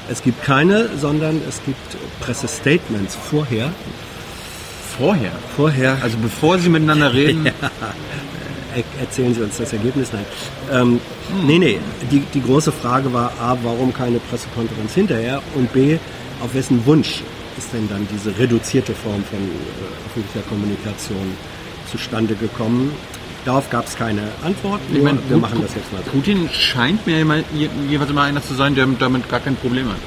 Es 0.09 0.23
gibt 0.23 0.41
keine, 0.43 0.89
sondern 0.97 1.41
es 1.47 1.61
gibt 1.65 1.97
Pressestatements 2.21 3.15
vorher. 3.29 3.69
Vorher. 4.97 5.31
Vorher 5.55 5.97
Also 6.01 6.17
bevor 6.17 6.57
sie 6.57 6.69
miteinander 6.69 7.13
reden. 7.13 7.45
er 7.45 7.51
erzählen 8.99 9.33
Sie 9.33 9.41
uns 9.41 9.57
das 9.57 9.73
Ergebnis. 9.73 10.09
Nein. 10.13 10.25
Ähm, 10.71 10.99
Nee, 11.45 11.59
nee. 11.59 11.77
Die, 12.11 12.19
die 12.33 12.41
große 12.41 12.71
Frage 12.71 13.11
war 13.11 13.31
A, 13.41 13.57
warum 13.63 13.93
keine 13.93 14.19
Pressekonferenz 14.19 14.93
hinterher? 14.93 15.41
Und 15.55 15.71
B, 15.73 15.97
auf 16.41 16.53
wessen 16.53 16.85
Wunsch 16.85 17.21
ist 17.57 17.73
denn 17.73 17.87
dann 17.89 18.07
diese 18.13 18.37
reduzierte 18.39 18.93
Form 18.93 19.23
von 19.25 19.39
äh, 19.39 20.05
öffentlicher 20.07 20.47
Kommunikation 20.47 21.35
zustande 21.91 22.35
gekommen? 22.35 22.91
Darauf 23.45 23.69
gab 23.69 23.87
es 23.87 23.95
keine 23.95 24.23
Antwort. 24.43 24.79
Nur, 24.91 25.03
meine, 25.03 25.19
wir 25.27 25.37
machen 25.37 25.61
das 25.61 25.73
jetzt 25.75 25.91
mal 25.91 26.01
so. 26.05 26.11
Putin 26.11 26.49
scheint 26.53 27.05
mir 27.07 27.19
immer, 27.21 27.37
je- 27.53 27.69
jeweils 27.89 28.09
immer 28.09 28.23
einer 28.23 28.41
zu 28.43 28.53
sein, 28.53 28.75
der 28.75 28.85
damit 28.99 29.27
gar 29.29 29.39
kein 29.39 29.55
Problem 29.57 29.87
hat. 29.89 29.97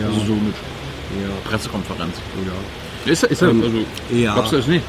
Ja. 0.00 0.06
Also 0.08 0.20
so 0.20 0.32
mit 0.34 0.54
Ja, 1.22 1.28
Pressekonferenz. 1.50 2.14
ja. 2.46 3.12
Ist 3.12 3.24
ist 3.24 3.42
er, 3.42 3.48
Ähm, 3.50 3.62
also, 3.62 3.78
ja. 4.16 4.32
glaubst 4.34 4.52
du 4.52 4.56
das 4.56 4.66
nicht? 4.68 4.84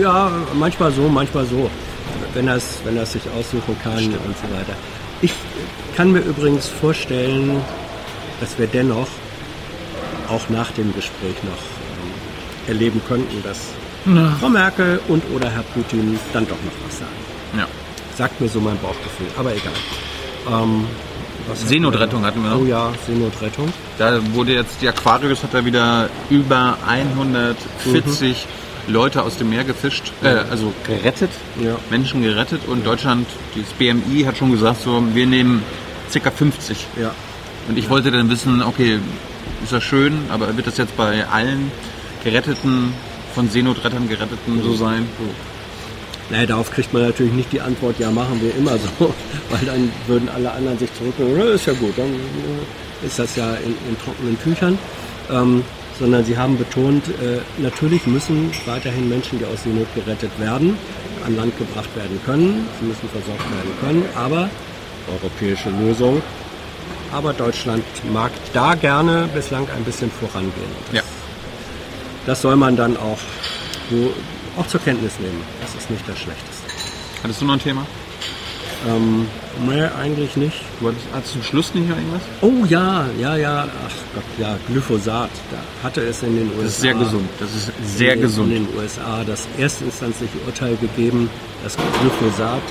Ja, 0.00 0.30
manchmal 0.54 0.92
so, 0.92 1.08
manchmal 1.08 1.46
so. 1.46 1.70
Wenn 2.34 2.48
er 2.48 2.56
es 2.56 2.80
wenn 2.84 2.96
er 2.96 3.04
es 3.04 3.12
sich 3.12 3.22
aussuchen 3.36 3.76
kann 3.82 4.04
und 4.04 4.36
so 4.36 4.54
weiter. 4.54 4.76
Ich 5.22 5.32
kann 5.96 6.12
mir 6.12 6.20
übrigens 6.20 6.68
vorstellen, 6.68 7.60
dass 8.40 8.58
wir 8.58 8.66
dennoch 8.66 9.08
auch 10.28 10.48
nach 10.48 10.70
dem 10.72 10.92
Gespräch 10.94 11.36
noch 11.44 11.52
ähm, 11.52 12.68
erleben 12.68 13.00
könnten, 13.06 13.42
dass 13.42 13.58
Frau 14.38 14.50
Merkel 14.50 15.00
und 15.08 15.22
oder 15.34 15.48
Herr 15.48 15.62
Putin 15.62 16.18
dann 16.34 16.46
doch 16.46 16.56
noch 16.56 16.86
was 16.86 16.98
sagen. 16.98 17.12
Ja. 17.56 17.66
Sagt 18.16 18.40
mir 18.40 18.48
so 18.48 18.60
mein 18.60 18.78
Bauchgefühl, 18.78 19.26
aber 19.38 19.52
egal. 19.52 19.72
Ähm, 20.50 20.84
Seenotrettung 21.54 22.24
hatten 22.24 22.42
wir 22.42 22.50
noch. 22.50 22.60
Oh 22.60 22.64
ja, 22.64 22.92
Seenotrettung. 23.06 23.72
Da 23.98 24.20
wurde 24.34 24.52
jetzt, 24.52 24.82
die 24.82 24.88
Aquarius 24.88 25.42
hat 25.42 25.54
da 25.54 25.64
wieder 25.64 26.08
über 26.28 26.76
140 26.86 28.46
Leute 28.86 29.22
aus 29.22 29.38
dem 29.38 29.50
Meer 29.50 29.64
gefischt, 29.64 30.12
äh, 30.22 30.28
also 30.50 30.72
gerettet, 30.86 31.30
Ja. 31.62 31.76
Menschen 31.90 32.22
gerettet 32.22 32.62
und 32.66 32.86
Deutschland, 32.86 33.26
das 33.54 33.72
BMI 33.74 34.24
hat 34.24 34.36
schon 34.36 34.52
gesagt, 34.52 34.82
so, 34.82 35.02
wir 35.14 35.26
nehmen 35.26 35.62
ca. 36.12 36.30
50. 36.30 36.86
Ja. 37.00 37.12
Und 37.68 37.78
ich 37.78 37.88
wollte 37.88 38.10
dann 38.10 38.28
wissen, 38.28 38.62
okay, 38.62 38.98
ist 39.62 39.72
das 39.72 39.82
schön, 39.82 40.18
aber 40.28 40.54
wird 40.56 40.66
das 40.66 40.76
jetzt 40.76 40.96
bei 40.96 41.26
allen 41.26 41.72
Geretteten, 42.22 42.92
von 43.34 43.48
Seenotrettern 43.50 44.08
Geretteten 44.08 44.62
so 44.62 44.74
sein? 44.74 45.06
Naja, 46.30 46.46
darauf 46.46 46.70
kriegt 46.70 46.92
man 46.92 47.02
natürlich 47.02 47.32
nicht 47.32 47.52
die 47.52 47.60
Antwort, 47.60 47.98
ja, 47.98 48.10
machen 48.10 48.40
wir 48.40 48.54
immer 48.54 48.78
so, 48.78 49.12
weil 49.50 49.64
dann 49.66 49.90
würden 50.06 50.28
alle 50.28 50.52
anderen 50.52 50.78
sich 50.78 50.92
zurücknehmen, 50.94 51.38
ja, 51.38 51.54
ist 51.54 51.66
ja 51.66 51.72
gut, 51.74 51.92
dann 51.96 52.06
äh, 52.06 53.06
ist 53.06 53.18
das 53.18 53.34
ja 53.36 53.54
in, 53.54 53.74
in 53.88 53.98
trockenen 54.02 54.38
Tüchern. 54.40 54.78
Ähm, 55.30 55.64
sondern 55.98 56.24
sie 56.24 56.36
haben 56.36 56.56
betont, 56.58 57.06
äh, 57.08 57.40
natürlich 57.58 58.06
müssen 58.06 58.50
weiterhin 58.66 59.08
Menschen, 59.08 59.38
die 59.38 59.44
aus 59.44 59.62
Seenot 59.62 59.86
gerettet 59.94 60.30
werden, 60.38 60.76
an 61.24 61.36
Land 61.36 61.56
gebracht 61.58 61.88
werden 61.96 62.20
können, 62.24 62.66
sie 62.80 62.86
müssen 62.86 63.08
versorgt 63.10 63.44
werden 63.56 63.72
können, 63.80 64.04
aber 64.14 64.48
europäische 65.10 65.70
Lösung. 65.70 66.20
Aber 67.12 67.32
Deutschland 67.32 67.84
mag 68.12 68.32
da 68.52 68.74
gerne 68.74 69.28
bislang 69.32 69.68
ein 69.76 69.84
bisschen 69.84 70.10
vorangehen. 70.10 70.52
Das, 70.86 70.96
Ja. 70.96 71.02
das 72.26 72.42
soll 72.42 72.56
man 72.56 72.76
dann 72.76 72.96
auch, 72.96 73.18
so, 73.90 74.12
auch 74.60 74.66
zur 74.66 74.80
Kenntnis 74.80 75.12
nehmen. 75.20 75.40
Das 75.60 75.74
ist 75.80 75.90
nicht 75.90 76.02
das 76.08 76.18
Schlechteste. 76.18 76.64
Hattest 77.22 77.40
du 77.40 77.44
noch 77.44 77.54
ein 77.54 77.60
Thema? 77.60 77.86
Ähm, 78.86 79.26
nee, 79.66 79.82
eigentlich 80.00 80.36
nicht. 80.36 80.60
Hattest 81.12 81.32
zum 81.32 81.42
Schluss 81.42 81.74
nicht 81.74 81.88
noch 81.88 81.96
irgendwas? 81.96 82.22
Oh 82.42 82.64
ja, 82.68 83.06
ja, 83.18 83.36
ja, 83.36 83.66
ach 83.86 83.94
Gott, 84.14 84.24
ja, 84.38 84.58
Glyphosat. 84.68 85.30
Da 85.50 85.86
hatte 85.86 86.02
es 86.02 86.22
in 86.22 86.36
den 86.36 86.48
USA. 86.48 86.62
Das 86.62 86.72
ist 86.72 86.80
sehr 86.80 86.94
gesund. 86.94 87.28
Das 87.40 87.54
ist 87.54 87.72
sehr 87.96 88.14
in, 88.14 88.20
gesund. 88.20 88.52
In 88.52 88.66
den 88.66 88.76
USA 88.76 89.24
das 89.24 89.48
erstinstanzliche 89.58 90.36
Urteil 90.46 90.76
gegeben, 90.76 91.30
dass 91.62 91.76
Glyphosat 91.76 92.62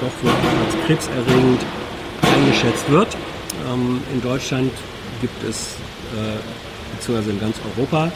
doch 0.00 0.24
wohl 0.24 0.30
als 0.30 0.86
krebserregend 0.86 1.60
eingeschätzt 2.22 2.90
wird. 2.90 3.08
Ähm, 3.70 4.00
in 4.12 4.22
Deutschland 4.22 4.72
gibt 5.20 5.42
es, 5.44 5.76
äh, 6.16 6.38
beziehungsweise 6.96 7.30
in 7.30 7.40
ganz 7.40 7.56
Europa, 7.76 8.10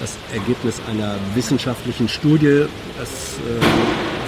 das 0.00 0.14
Ergebnis 0.32 0.80
einer 0.90 1.16
wissenschaftlichen 1.34 2.08
Studie, 2.08 2.66
das 2.98 3.08
äh, 3.08 3.60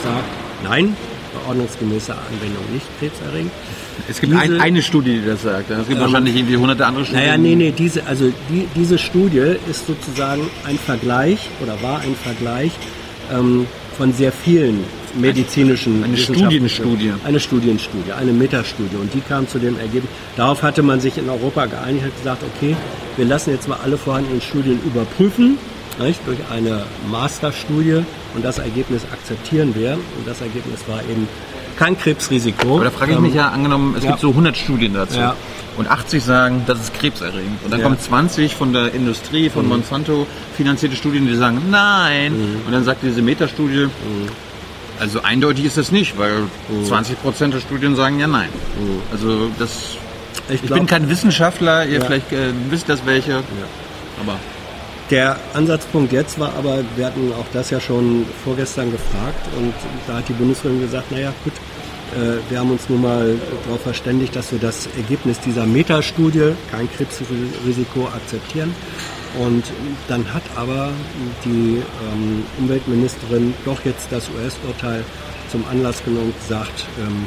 sagt, 0.03 0.25
nein, 0.65 0.97
verordnungsgemäße 1.39 2.13
Anwendung 2.13 2.65
nicht 2.73 2.87
krebserregend. 2.99 3.51
Es 4.09 4.21
gibt 4.21 4.33
Diese- 4.33 4.43
ein, 4.43 4.61
eine 4.61 4.83
Studie, 4.83 5.21
die 5.21 5.27
das 5.27 5.43
sagt. 5.43 5.71
Es 5.71 5.89
gibt 5.89 6.01
wahrscheinlich 6.01 6.37
irgendwie 6.37 6.57
hunderte 6.57 6.87
andere 6.87 7.05
Studien. 7.05 7.25
Naja, 7.25 7.39
nee, 7.39 7.57
nee, 7.57 7.73
diese, 7.77 8.07
also 8.07 8.33
die, 8.49 8.67
diese 8.75 8.99
Studie 8.99 9.57
ist 9.71 9.87
sozusagen 9.87 10.43
ein 10.67 10.79
Vergleich 10.79 11.49
oder 11.63 11.81
war 11.83 12.01
ein 12.01 12.15
Vergleich 12.15 12.73
ähm, 13.33 13.67
von 13.97 14.13
sehr 14.13 14.33
vielen 14.33 14.85
medizinischen 15.15 16.05
Eine 16.05 16.17
Studienstudie. 16.17 17.13
Eine 17.25 17.41
Studienstudie, 17.41 18.13
eine 18.13 18.33
Metastudie. 18.33 18.97
Und 18.97 19.13
die 19.15 19.21
kam 19.21 19.49
zu 19.49 19.59
dem 19.59 19.79
Ergebnis. 19.79 20.11
Darauf 20.37 20.63
hatte 20.63 20.83
man 20.83 21.01
sich 21.01 21.19
in 21.19 21.29
Europa 21.29 21.67
geeinigt, 21.67 22.05
hat 22.05 22.17
gesagt, 22.17 22.43
okay, 22.57 22.77
wir 23.17 23.25
lassen 23.25 23.51
jetzt 23.51 23.67
mal 23.69 23.79
alle 23.83 23.97
vorhandenen 23.97 24.41
Studien 24.41 24.79
überprüfen 24.85 25.59
nicht, 25.99 26.21
durch 26.27 26.39
eine 26.51 26.85
Masterstudie 27.11 28.05
und 28.35 28.45
das 28.45 28.59
Ergebnis 28.59 29.03
akzeptieren 29.13 29.75
wir. 29.75 29.95
Und 29.95 30.27
das 30.27 30.41
Ergebnis 30.41 30.81
war 30.87 31.01
eben 31.03 31.29
kein 31.79 31.99
Krebsrisiko. 31.99 32.77
Aber 32.77 32.85
da 32.85 32.91
frage 32.91 33.13
ich 33.13 33.19
mich 33.21 33.35
ja, 33.35 33.49
angenommen, 33.49 33.95
es 33.97 34.05
ja. 34.05 34.11
gibt 34.11 34.21
so 34.21 34.31
100 34.31 34.57
Studien 34.57 34.95
dazu. 34.95 35.19
Ja. 35.19 35.35
Und 35.77 35.89
80 35.89 36.25
sagen, 36.25 36.63
das 36.67 36.81
ist 36.81 36.95
krebserregend. 36.95 37.63
Und 37.65 37.71
dann 37.71 37.81
Ja. 37.81 37.85
kommen 37.87 38.01
20 38.01 38.55
von 38.57 38.73
der 38.73 38.93
Industrie, 38.95 39.49
von 39.49 39.69
Monsanto 39.69 40.27
finanzierte 40.57 40.97
Studien, 40.97 41.29
die 41.29 41.37
sagen, 41.37 41.63
nein. 41.71 42.33
Und 42.67 42.73
dann 42.73 42.83
sagt 42.85 43.05
diese 43.05 43.23
Metastudie, 43.23 43.87
also 44.99 45.23
eindeutig 45.23 45.67
ist 45.67 45.77
das 45.77 45.93
nicht, 45.93 46.19
weil 46.19 46.43
20 46.89 47.23
Prozent 47.23 47.55
der 47.55 47.61
Studien 47.61 47.95
sagen 47.95 48.19
ja 48.19 48.27
nein. 48.27 48.49
Also 49.13 49.51
das, 49.61 49.97
ich, 50.49 50.63
glaub- 50.63 50.79
bin 50.81 50.89
kein 50.89 51.09
Wissenschaftler, 51.09 51.87
ihr 51.87 52.01
vielleicht 52.01 52.33
äh, 52.33 52.51
wisst 52.71 52.89
das 52.89 53.07
welche. 53.07 53.45
Aber 54.21 54.37
Der 55.11 55.39
Ansatzpunkt 55.55 56.13
jetzt 56.13 56.39
war 56.39 56.55
aber, 56.55 56.85
wir 56.97 57.07
hatten 57.07 57.33
auch 57.33 57.47
das 57.55 57.71
ja 57.71 57.81
schon 57.81 58.27
vorgestern 58.45 58.91
gefragt 58.93 59.49
und 59.57 59.73
da 60.07 60.19
hat 60.19 60.29
die 60.29 60.35
Bundesregierung 60.35 60.83
gesagt, 60.83 61.11
naja 61.11 61.33
gut, 61.45 61.55
äh, 62.15 62.51
wir 62.51 62.59
haben 62.59 62.71
uns 62.71 62.91
nun 62.91 63.01
mal 63.01 63.37
darauf 63.65 63.81
verständigt, 63.81 64.37
dass 64.37 64.53
wir 64.53 64.59
das 64.59 64.87
Ergebnis 64.99 65.41
dieser 65.41 65.65
Metastudie, 65.65 66.53
kein 66.71 66.91
Krebsrisiko, 66.93 68.07
akzeptieren. 68.09 68.75
Und 69.39 69.65
dann 70.09 70.33
hat 70.33 70.43
aber 70.57 70.91
die 71.45 71.83
ähm, 72.13 72.45
Umweltministerin 72.59 73.55
doch 73.65 73.85
jetzt 73.85 74.09
das 74.11 74.29
US-Urteil 74.29 75.05
zum 75.51 75.65
Anlass 75.71 76.05
genommen 76.05 76.33
und 76.33 76.41
gesagt, 76.41 76.85
ähm, 76.99 77.27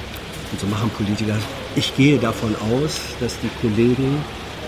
und 0.52 0.60
so 0.60 0.68
machen 0.68 0.90
Politiker, 0.92 1.38
ich 1.76 1.96
gehe 1.96 2.18
davon 2.18 2.56
aus, 2.56 3.00
dass 3.20 3.38
die 3.40 3.50
Kollegen 3.62 4.18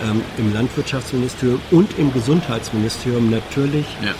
ähm, 0.03 0.21
im 0.37 0.53
Landwirtschaftsministerium 0.53 1.59
und 1.71 1.97
im 1.97 2.13
Gesundheitsministerium 2.13 3.29
natürlich 3.29 3.85
Ja. 4.03 4.11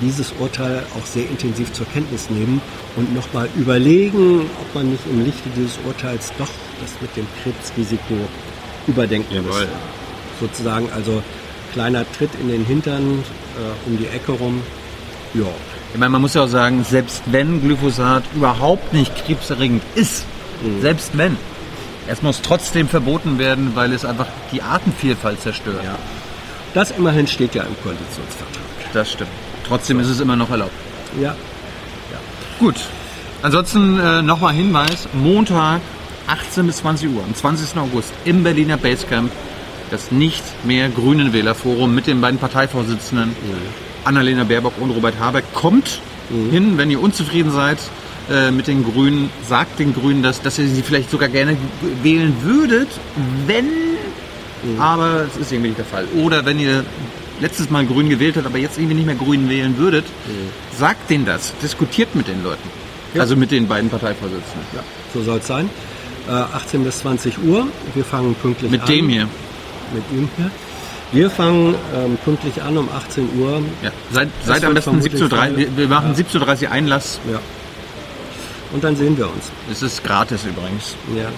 dieses 0.00 0.32
Urteil 0.38 0.82
auch 0.98 1.06
sehr 1.06 1.28
intensiv 1.28 1.72
zur 1.72 1.86
Kenntnis 1.88 2.28
nehmen 2.30 2.60
und 2.96 3.14
nochmal 3.14 3.48
überlegen, 3.56 4.42
ob 4.60 4.74
man 4.74 4.90
nicht 4.90 5.02
im 5.10 5.24
Lichte 5.24 5.48
dieses 5.56 5.78
Urteils 5.86 6.32
doch 6.38 6.48
das 6.80 6.92
mit 7.00 7.16
dem 7.16 7.26
Krebsrisiko 7.42 8.14
überdenken 8.86 9.34
Jawohl. 9.34 9.48
müsste. 9.50 9.68
Sozusagen 10.40 10.88
also 10.94 11.22
kleiner 11.72 12.04
Tritt 12.12 12.30
in 12.40 12.48
den 12.48 12.64
Hintern 12.64 13.02
äh, 13.56 13.88
um 13.88 13.96
die 13.98 14.06
Ecke 14.06 14.32
rum. 14.32 14.62
Ja, 15.34 15.44
Ich 15.92 15.98
meine, 15.98 16.10
man 16.10 16.22
muss 16.22 16.34
ja 16.34 16.44
auch 16.44 16.48
sagen, 16.48 16.84
selbst 16.84 17.22
wenn 17.26 17.60
Glyphosat 17.62 18.22
überhaupt 18.34 18.92
nicht 18.92 19.12
krebserregend 19.26 19.82
ist, 19.94 20.24
selbst 20.80 21.10
wenn, 21.18 21.36
es 22.06 22.22
muss 22.22 22.42
trotzdem 22.42 22.88
verboten 22.88 23.38
werden, 23.38 23.72
weil 23.74 23.92
es 23.92 24.04
einfach 24.04 24.26
die 24.52 24.62
Artenvielfalt 24.62 25.40
zerstört. 25.40 25.84
ja. 25.84 25.96
Das 26.74 26.90
immerhin 26.90 27.26
steht 27.26 27.54
ja 27.54 27.62
im 27.62 27.74
Koalitionsvertrag. 27.82 28.92
Das 28.92 29.10
stimmt. 29.12 29.30
Trotzdem 29.66 29.98
ist 29.98 30.08
es 30.08 30.20
immer 30.20 30.36
noch 30.36 30.50
erlaubt. 30.50 30.72
Ja, 31.18 31.34
Gut. 32.58 32.76
Ansonsten 33.42 33.98
äh, 34.00 34.22
nochmal 34.22 34.54
Hinweis, 34.54 35.08
Montag 35.12 35.80
18 36.26 36.66
bis 36.66 36.78
20 36.78 37.10
Uhr, 37.10 37.22
am 37.22 37.34
20. 37.34 37.76
August 37.78 38.12
im 38.24 38.42
Berliner 38.42 38.78
Basecamp 38.78 39.30
das 39.90 40.10
nicht 40.10 40.42
mehr 40.64 40.88
Grünen 40.88 41.32
Wählerforum 41.32 41.94
mit 41.94 42.06
den 42.06 42.20
beiden 42.20 42.40
Parteivorsitzenden 42.40 43.36
Annalena 44.04 44.44
Baerbock 44.44 44.72
und 44.80 44.90
Robert 44.90 45.20
Habeck. 45.20 45.44
Kommt 45.54 46.00
hin, 46.50 46.76
wenn 46.76 46.90
ihr 46.90 47.00
unzufrieden 47.00 47.52
seid 47.52 47.78
äh, 48.30 48.50
mit 48.50 48.66
den 48.66 48.84
Grünen, 48.84 49.30
sagt 49.48 49.78
den 49.78 49.94
Grünen, 49.94 50.22
dass, 50.22 50.42
dass 50.42 50.58
ihr 50.58 50.66
sie 50.68 50.82
vielleicht 50.82 51.10
sogar 51.10 51.28
gerne 51.28 51.56
wählen 52.02 52.34
würdet, 52.42 52.88
wenn 53.46 53.66
aber 54.78 55.26
es 55.28 55.36
ist 55.36 55.52
irgendwie 55.52 55.68
nicht 55.68 55.78
der 55.78 55.84
Fall. 55.84 56.06
Oder 56.16 56.44
wenn 56.44 56.58
ihr 56.58 56.84
letztes 57.40 57.70
Mal 57.70 57.86
grün 57.86 58.08
gewählt 58.08 58.36
habt, 58.36 58.46
aber 58.46 58.58
jetzt 58.58 58.78
irgendwie 58.78 58.96
nicht 58.96 59.06
mehr 59.06 59.14
grün 59.14 59.48
wählen 59.48 59.76
würdet, 59.78 60.04
sagt 60.76 61.10
denen 61.10 61.24
das, 61.24 61.52
diskutiert 61.62 62.14
mit 62.14 62.28
den 62.28 62.42
Leuten. 62.42 62.68
Ja. 63.14 63.22
Also 63.22 63.36
mit 63.36 63.50
den 63.50 63.68
beiden 63.68 63.88
Parteivorsitzenden. 63.88 64.66
Ja, 64.74 64.82
so 65.14 65.22
soll 65.22 65.38
es 65.38 65.46
sein. 65.46 65.70
Äh, 66.28 66.32
18 66.32 66.84
bis 66.84 66.98
20 66.98 67.42
Uhr. 67.44 67.66
Wir 67.94 68.04
fangen 68.04 68.34
pünktlich 68.34 68.70
Mit 68.70 68.82
an. 68.82 68.86
dem 68.88 69.08
hier. 69.08 69.28
Mit 69.94 70.04
ihm 70.12 70.28
hier. 70.36 70.50
Wir 71.12 71.30
fangen 71.30 71.76
ähm, 71.94 72.18
pünktlich 72.24 72.60
an 72.62 72.76
um 72.76 72.88
18 72.94 73.28
Uhr. 73.38 73.62
Ja. 73.82 73.92
Seid, 74.10 74.28
seid 74.44 74.64
am 74.64 74.74
besten 74.74 75.00
vermutlich 75.00 75.22
17.30 75.22 75.50
Uhr. 75.50 75.56
Wir, 75.56 75.76
wir 75.76 75.88
machen 75.88 76.14
17.30 76.14 76.64
Uhr 76.64 76.70
Einlass. 76.72 77.20
Ja. 77.30 77.38
Und 78.72 78.84
dann 78.84 78.96
sehen 78.96 79.16
wir 79.16 79.26
uns. 79.26 79.50
Es 79.70 79.82
ist 79.82 80.02
gratis 80.04 80.44
übrigens. 80.44 80.94
Ja. 81.14 81.28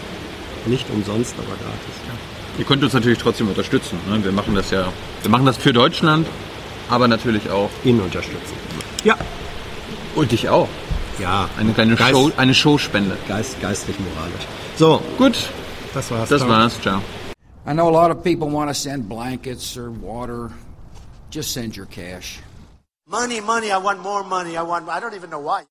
Nicht 0.67 0.89
umsonst, 0.91 1.35
aber 1.39 1.57
gratis. 1.57 1.95
Ihr 2.59 2.65
könnt 2.65 2.83
uns 2.83 2.93
natürlich 2.93 3.19
trotzdem 3.19 3.49
unterstützen. 3.49 3.99
Ne? 4.09 4.23
Wir 4.25 4.33
machen 4.33 4.55
das 4.55 4.71
ja, 4.71 4.93
wir 5.23 5.31
machen 5.31 5.47
das 5.47 5.57
für 5.57 5.73
Deutschland, 5.73 6.27
aber 6.89 7.07
natürlich 7.07 7.49
auch. 7.51 7.71
Ihn 7.85 8.01
unterstützen. 8.01 8.55
Ja. 9.05 9.17
Und 10.15 10.33
dich 10.33 10.49
auch. 10.49 10.69
Ja. 11.19 11.49
Eine 11.57 11.73
kleine 11.73 11.95
Geist, 11.95 12.11
Show, 12.11 12.33
eine 12.37 12.55
Showspende. 12.55 13.17
Geist, 13.29 13.61
geistig, 13.61 13.97
moralisch. 14.01 14.47
So, 14.77 15.01
Gut, 15.17 15.37
das 15.95 16.11
war's. 16.11 16.29
das 16.29 16.49
war's. 16.49 16.81
Ciao. 16.81 17.01
I 17.67 17.73
know 17.73 17.89
a 17.89 17.91
lot 17.91 18.11
of 18.11 18.25
people 18.25 18.49
want 18.49 18.71
to 18.71 18.75
send 18.75 19.09
blankets 19.09 19.77
or 19.77 19.91
water. 19.91 20.51
Just 21.31 21.53
send 21.53 21.77
your 21.77 21.87
cash. 21.87 22.41
Money, 23.07 23.41
money, 23.41 23.71
I 23.71 23.79
want 23.79 24.03
more 24.03 24.25
money. 24.25 24.57
I 24.57 24.63
want, 24.63 24.89
I 24.89 25.01
don't 25.01 25.15
even 25.15 25.31
know 25.31 25.41
why. 25.41 25.65